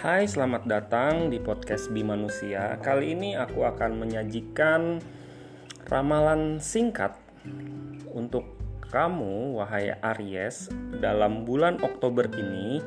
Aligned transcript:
Hai, 0.00 0.24
selamat 0.24 0.64
datang 0.64 1.28
di 1.28 1.36
podcast 1.36 1.92
Bi 1.92 2.00
Manusia. 2.00 2.80
Kali 2.80 3.12
ini 3.12 3.36
aku 3.36 3.68
akan 3.68 4.00
menyajikan 4.00 4.96
ramalan 5.92 6.56
singkat 6.56 7.20
untuk 8.08 8.48
kamu, 8.88 9.60
wahai 9.60 9.92
Aries, 10.00 10.72
dalam 11.04 11.44
bulan 11.44 11.84
Oktober 11.84 12.32
ini. 12.32 12.80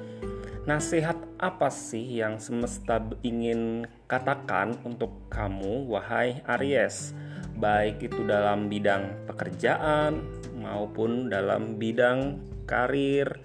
Nasihat 0.65 1.13
apa 1.37 1.69
sih 1.69 2.01
yang 2.17 2.41
semesta 2.41 2.97
ingin 3.21 3.85
katakan 4.09 4.81
untuk 4.81 5.13
kamu, 5.29 5.85
wahai 5.85 6.41
Aries? 6.57 7.13
Baik 7.53 8.09
itu 8.09 8.25
dalam 8.25 8.73
bidang 8.73 9.29
pekerjaan 9.29 10.17
maupun 10.57 11.29
dalam 11.29 11.77
bidang 11.77 12.41
karir. 12.65 13.37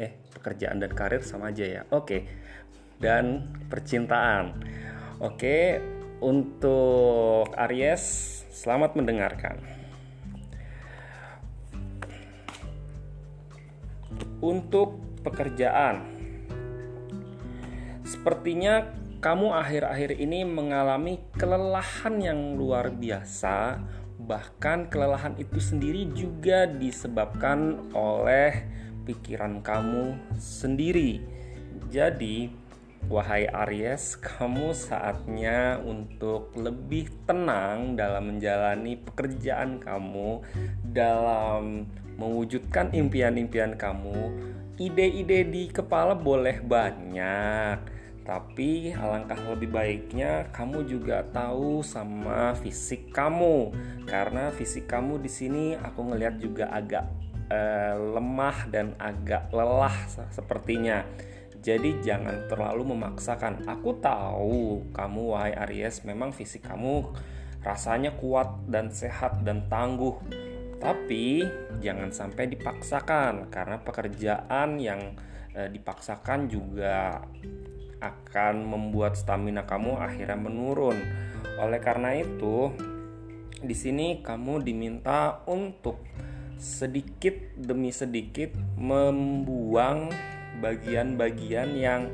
Eh, 0.00 0.16
pekerjaan 0.32 0.80
dan 0.80 0.96
karir 0.96 1.20
sama 1.20 1.52
aja 1.52 1.68
ya. 1.68 1.82
Oke. 1.92 2.40
Dan 3.02 3.50
percintaan. 3.66 4.62
Oke, 5.18 5.82
untuk 6.22 7.50
Aries, 7.58 8.00
selamat 8.54 8.94
mendengarkan. 8.94 9.58
Untuk 14.38 15.02
pekerjaan, 15.26 16.06
sepertinya 18.06 18.86
kamu 19.18 19.50
akhir-akhir 19.50 20.18
ini 20.22 20.46
mengalami 20.46 21.18
kelelahan 21.34 22.22
yang 22.22 22.54
luar 22.54 22.90
biasa, 22.90 23.82
bahkan 24.22 24.86
kelelahan 24.86 25.34
itu 25.42 25.58
sendiri 25.58 26.06
juga 26.14 26.70
disebabkan 26.70 27.90
oleh 27.94 28.66
pikiran 29.06 29.58
kamu 29.58 30.18
sendiri. 30.38 31.22
Jadi, 31.90 32.61
wahai 33.10 33.50
Aries, 33.50 34.14
kamu 34.18 34.70
saatnya 34.76 35.82
untuk 35.82 36.54
lebih 36.54 37.10
tenang 37.26 37.98
dalam 37.98 38.34
menjalani 38.34 38.98
pekerjaan 39.00 39.82
kamu, 39.82 40.42
dalam 40.86 41.88
mewujudkan 42.20 42.92
impian-impian 42.94 43.74
kamu. 43.74 44.30
Ide-ide 44.78 45.46
di 45.46 45.70
kepala 45.70 46.14
boleh 46.14 46.62
banyak, 46.62 47.76
tapi 48.22 48.94
alangkah 48.94 49.38
lebih 49.50 49.74
baiknya 49.74 50.46
kamu 50.54 50.86
juga 50.86 51.26
tahu 51.34 51.82
sama 51.82 52.54
fisik 52.54 53.10
kamu 53.10 53.74
karena 54.06 54.54
fisik 54.54 54.86
kamu 54.86 55.18
di 55.18 55.30
sini 55.30 55.64
aku 55.74 56.06
ngelihat 56.06 56.38
juga 56.38 56.70
agak 56.70 57.04
eh, 57.50 57.94
lemah 57.98 58.70
dan 58.70 58.94
agak 59.02 59.50
lelah 59.50 59.94
sepertinya. 60.30 61.02
Jadi 61.62 62.02
jangan 62.02 62.50
terlalu 62.50 62.92
memaksakan. 62.92 63.70
Aku 63.70 64.02
tahu 64.02 64.90
kamu 64.90 65.20
wahai 65.30 65.54
Aries 65.54 66.02
memang 66.02 66.34
fisik 66.34 66.66
kamu 66.66 67.06
rasanya 67.62 68.18
kuat 68.18 68.66
dan 68.66 68.90
sehat 68.90 69.46
dan 69.46 69.70
tangguh. 69.70 70.18
Tapi 70.82 71.46
jangan 71.78 72.10
sampai 72.10 72.50
dipaksakan 72.50 73.46
karena 73.54 73.78
pekerjaan 73.78 74.82
yang 74.82 75.14
eh, 75.54 75.70
dipaksakan 75.70 76.50
juga 76.50 77.22
akan 78.02 78.66
membuat 78.66 79.14
stamina 79.14 79.62
kamu 79.62 80.02
akhirnya 80.02 80.34
menurun. 80.34 80.98
Oleh 81.62 81.78
karena 81.78 82.18
itu, 82.18 82.74
di 83.62 83.78
sini 83.78 84.18
kamu 84.18 84.66
diminta 84.66 85.46
untuk 85.46 86.02
sedikit 86.58 87.54
demi 87.54 87.94
sedikit 87.94 88.54
membuang 88.74 90.10
bagian-bagian 90.62 91.74
yang 91.74 92.06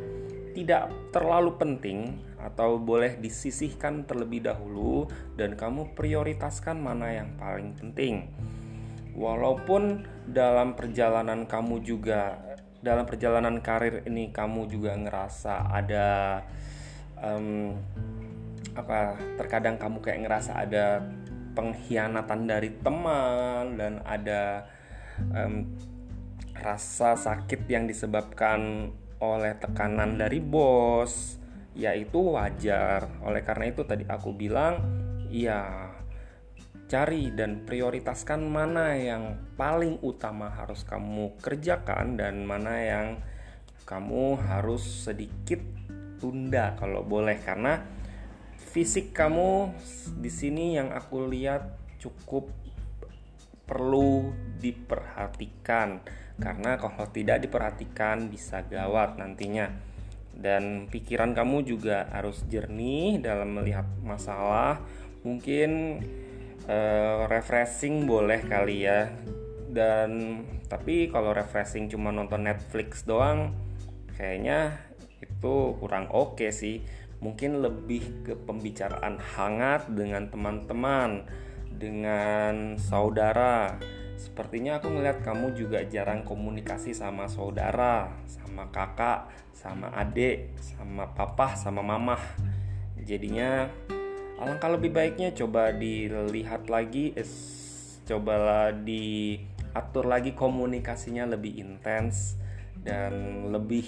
tidak 0.57 0.91
terlalu 1.13 1.55
penting 1.61 2.19
atau 2.41 2.81
boleh 2.81 3.21
disisihkan 3.21 4.09
terlebih 4.09 4.49
dahulu 4.49 5.07
dan 5.37 5.55
kamu 5.55 5.93
prioritaskan 5.93 6.81
mana 6.81 7.13
yang 7.13 7.31
paling 7.37 7.77
penting. 7.77 8.27
Walaupun 9.15 10.07
dalam 10.27 10.79
perjalanan 10.79 11.47
kamu 11.47 11.83
juga 11.83 12.39
dalam 12.79 13.07
perjalanan 13.07 13.59
karir 13.59 14.07
ini 14.07 14.31
kamu 14.31 14.71
juga 14.71 14.95
ngerasa 14.95 15.67
ada 15.67 16.07
um, 17.19 17.75
apa 18.79 19.19
terkadang 19.35 19.75
kamu 19.75 19.99
kayak 19.99 20.23
ngerasa 20.23 20.63
ada 20.63 21.03
pengkhianatan 21.59 22.47
dari 22.47 22.71
teman 22.79 23.75
dan 23.75 23.99
ada 24.07 24.71
um, 25.35 25.67
rasa 26.59 27.15
sakit 27.15 27.71
yang 27.71 27.87
disebabkan 27.87 28.91
oleh 29.19 29.55
tekanan 29.59 30.19
dari 30.19 30.39
bos 30.43 31.39
yaitu 31.79 32.35
wajar. 32.35 33.07
Oleh 33.23 33.47
karena 33.47 33.71
itu 33.71 33.87
tadi 33.87 34.03
aku 34.07 34.35
bilang 34.35 34.83
ya 35.31 35.95
cari 36.89 37.31
dan 37.31 37.63
prioritaskan 37.69 38.49
mana 38.49 38.97
yang 38.97 39.55
paling 39.55 40.01
utama 40.03 40.51
harus 40.51 40.83
kamu 40.83 41.37
kerjakan 41.39 42.17
dan 42.19 42.43
mana 42.43 42.75
yang 42.81 43.07
kamu 43.87 44.41
harus 44.41 44.83
sedikit 45.07 45.63
tunda 46.19 46.75
kalau 46.75 47.07
boleh. 47.07 47.39
Karena 47.39 47.79
fisik 48.59 49.15
kamu 49.15 49.71
di 50.19 50.31
sini 50.33 50.75
yang 50.75 50.91
aku 50.91 51.31
lihat 51.31 51.79
cukup 52.03 52.51
perlu 53.69 54.33
diperhatikan. 54.59 56.03
Karena 56.39 56.79
kalau 56.79 57.07
tidak 57.11 57.43
diperhatikan 57.43 58.31
bisa 58.31 58.63
gawat 58.67 59.19
nantinya. 59.19 59.71
Dan 60.39 60.87
pikiran 60.87 61.35
kamu 61.35 61.67
juga 61.67 62.07
harus 62.15 62.47
jernih 62.47 63.19
dalam 63.19 63.59
melihat 63.59 63.87
masalah. 64.07 64.79
Mungkin 65.27 66.03
uh, 66.71 67.27
refreshing 67.27 68.07
boleh 68.07 68.47
kali 68.47 68.87
ya. 68.87 69.11
Dan 69.69 70.43
tapi 70.69 71.11
kalau 71.11 71.35
refreshing 71.35 71.91
cuma 71.91 72.15
nonton 72.15 72.45
Netflix 72.45 73.03
doang 73.09 73.57
kayaknya 74.15 74.77
itu 75.19 75.75
kurang 75.81 76.07
oke 76.15 76.39
okay 76.39 76.51
sih. 76.55 76.77
Mungkin 77.19 77.67
lebih 77.67 78.23
ke 78.23 78.39
pembicaraan 78.39 79.19
hangat 79.19 79.91
dengan 79.91 80.31
teman-teman 80.31 81.27
dengan 81.67 82.79
saudara 82.79 83.75
sepertinya 84.19 84.83
aku 84.83 84.91
ngeliat 84.91 85.23
kamu 85.23 85.55
juga 85.55 85.87
jarang 85.87 86.27
komunikasi 86.27 86.91
sama 86.91 87.31
saudara 87.31 88.11
sama 88.27 88.67
kakak 88.75 89.31
sama 89.55 89.95
adik 89.95 90.59
sama 90.59 91.15
papa 91.15 91.55
sama 91.55 91.81
mamah. 91.81 92.21
Jadinya 93.07 93.71
alangkah 94.43 94.75
lebih 94.75 94.91
baiknya 94.93 95.31
coba 95.33 95.71
dilihat 95.71 96.67
lagi 96.67 97.15
eh, 97.15 97.27
cobalah 98.05 98.75
diatur 98.75 100.05
lagi 100.05 100.35
komunikasinya 100.35 101.25
lebih 101.39 101.59
intens 101.63 102.39
dan 102.83 103.47
lebih 103.51 103.87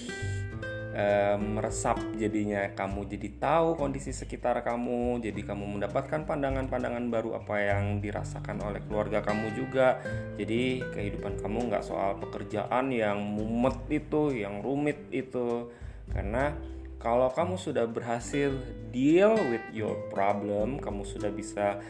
meresap 1.39 2.03
jadinya 2.19 2.67
kamu 2.75 3.07
jadi 3.07 3.29
tahu 3.39 3.79
kondisi 3.79 4.11
sekitar 4.11 4.59
kamu 4.67 5.23
jadi 5.23 5.39
kamu 5.47 5.79
mendapatkan 5.79 6.27
pandangan-pandangan 6.27 7.07
baru 7.07 7.39
apa 7.39 7.63
yang 7.63 8.03
dirasakan 8.03 8.59
oleh 8.59 8.83
keluarga 8.91 9.23
kamu 9.23 9.55
juga. 9.55 10.03
Jadi 10.35 10.83
kehidupan 10.91 11.39
kamu 11.39 11.71
nggak 11.71 11.87
soal 11.87 12.19
pekerjaan 12.19 12.91
yang 12.91 13.23
mumet 13.23 13.87
itu 13.87 14.35
yang 14.35 14.59
rumit 14.67 14.99
itu. 15.15 15.71
Karena 16.11 16.59
kalau 16.99 17.33
kamu 17.33 17.57
sudah 17.57 17.87
berhasil 17.89 18.53
deal 18.93 19.33
with 19.33 19.65
your 19.73 19.95
problem, 20.13 20.83
kamu 20.83 21.07
sudah 21.07 21.33
bisa 21.33 21.81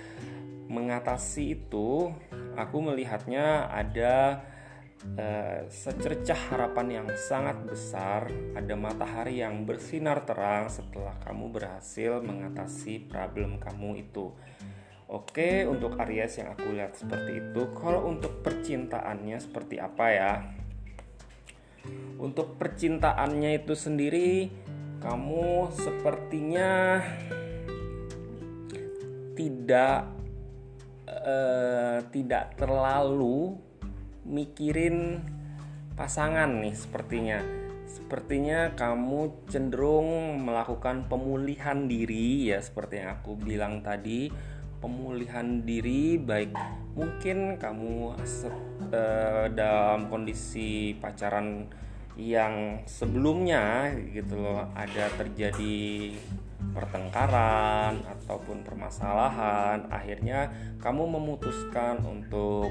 mengatasi 0.70 1.58
itu, 1.58 2.14
aku 2.54 2.76
melihatnya 2.78 3.66
ada 3.66 4.38
uh, 5.16 5.64
secercah 5.68 6.36
harapan 6.52 7.02
yang 7.02 7.08
sangat 7.16 7.56
besar, 7.64 8.28
ada 8.52 8.74
matahari 8.76 9.40
yang 9.40 9.64
bersinar 9.64 10.24
terang 10.28 10.68
setelah 10.68 11.16
kamu 11.24 11.48
berhasil 11.52 12.20
mengatasi 12.20 13.08
problem 13.08 13.56
kamu 13.56 14.04
itu. 14.04 14.32
Oke, 15.10 15.66
untuk 15.66 15.98
Aries 15.98 16.38
yang 16.38 16.54
aku 16.54 16.70
lihat 16.70 16.94
seperti 16.94 17.42
itu. 17.42 17.62
Kalau 17.74 18.06
untuk 18.06 18.46
percintaannya 18.46 19.42
seperti 19.42 19.82
apa 19.82 20.06
ya? 20.06 20.32
Untuk 22.20 22.54
percintaannya 22.54 23.64
itu 23.64 23.74
sendiri 23.74 24.52
kamu 25.00 25.72
sepertinya 25.74 27.00
tidak 29.34 30.04
uh, 31.08 31.98
tidak 32.12 32.54
terlalu 32.54 33.56
mikirin 34.24 35.20
pasangan 35.94 36.60
nih 36.60 36.74
sepertinya. 36.76 37.38
Sepertinya 37.90 38.70
kamu 38.78 39.50
cenderung 39.50 40.40
melakukan 40.46 41.10
pemulihan 41.10 41.90
diri 41.90 42.48
ya 42.48 42.62
seperti 42.62 43.02
yang 43.02 43.18
aku 43.18 43.34
bilang 43.36 43.82
tadi. 43.82 44.30
Pemulihan 44.80 45.60
diri 45.60 46.16
baik 46.16 46.56
mungkin 46.96 47.60
kamu 47.60 48.16
uh, 48.16 49.46
dalam 49.52 50.08
kondisi 50.08 50.96
pacaran 50.96 51.68
yang 52.16 52.80
sebelumnya 52.88 53.92
gitu 54.12 54.40
loh 54.40 54.64
ada 54.72 55.12
terjadi 55.20 56.16
pertengkaran 56.72 58.00
ataupun 58.04 58.62
permasalahan 58.64 59.88
akhirnya 59.88 60.52
kamu 60.80 61.16
memutuskan 61.16 62.00
untuk 62.04 62.68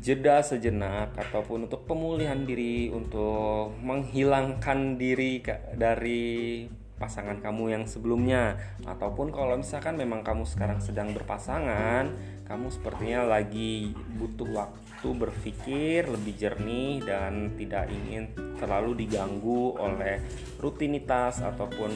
jeda 0.00 0.42
sejenak 0.42 1.16
ataupun 1.16 1.66
untuk 1.70 1.84
pemulihan 1.88 2.42
diri 2.44 2.88
untuk 2.90 3.76
menghilangkan 3.82 5.00
diri 5.00 5.42
dari 5.74 6.66
pasangan 6.96 7.44
kamu 7.44 7.76
yang 7.76 7.84
sebelumnya 7.84 8.56
ataupun 8.88 9.28
kalau 9.28 9.60
misalkan 9.60 10.00
memang 10.00 10.24
kamu 10.24 10.48
sekarang 10.48 10.80
sedang 10.80 11.12
berpasangan 11.12 12.08
kamu 12.48 12.66
sepertinya 12.72 13.36
lagi 13.36 13.92
butuh 14.16 14.48
waktu 14.54 15.08
berpikir 15.12 16.08
lebih 16.08 16.34
jernih 16.40 17.04
dan 17.04 17.52
tidak 17.60 17.92
ingin 17.92 18.32
terlalu 18.56 19.04
diganggu 19.04 19.76
oleh 19.76 20.24
rutinitas 20.56 21.44
ataupun 21.44 21.92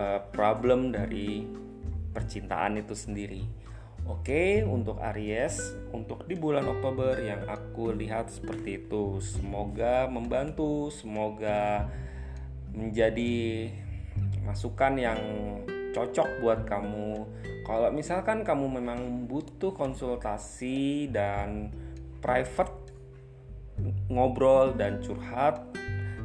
uh, 0.00 0.20
problem 0.32 0.94
dari 0.94 1.44
percintaan 2.16 2.80
itu 2.80 2.96
sendiri. 2.96 3.44
Oke, 4.06 4.62
untuk 4.62 5.02
Aries, 5.02 5.58
untuk 5.90 6.30
di 6.30 6.38
bulan 6.38 6.62
Oktober 6.62 7.18
yang 7.18 7.42
aku 7.50 7.90
lihat 7.90 8.30
seperti 8.30 8.86
itu, 8.86 9.18
semoga 9.18 10.06
membantu, 10.06 10.94
semoga 10.94 11.90
menjadi 12.70 13.66
masukan 14.46 14.94
yang 14.94 15.18
cocok 15.90 16.38
buat 16.38 16.62
kamu. 16.70 17.26
Kalau 17.66 17.90
misalkan 17.90 18.46
kamu 18.46 18.78
memang 18.78 19.26
butuh 19.26 19.74
konsultasi 19.74 21.10
dan 21.10 21.74
private 22.22 22.94
ngobrol 24.06 24.70
dan 24.78 25.02
curhat, 25.02 25.66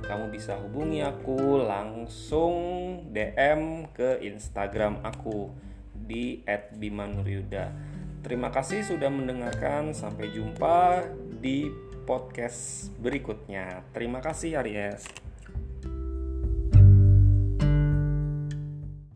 kamu 0.06 0.30
bisa 0.30 0.54
hubungi 0.62 1.01
aku 1.01 1.66
langsung 1.66 2.54
DM 3.10 3.89
ke 3.89 4.22
Instagram 4.22 5.01
aku 5.01 5.70
di 6.06 6.44
@bimanuryuda. 6.77 7.71
Terima 8.21 8.53
kasih 8.53 8.86
sudah 8.86 9.09
mendengarkan. 9.09 9.98
Sampai 9.98 10.30
jumpa 10.30 11.06
di 11.42 11.69
podcast 12.06 12.94
berikutnya. 13.01 13.81
Terima 13.94 14.21
kasih 14.21 14.62
Aries. 14.62 15.31